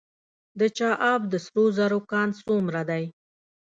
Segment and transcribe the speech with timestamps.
[0.59, 3.03] د چاه اب د سرو زرو کان څومره دی؟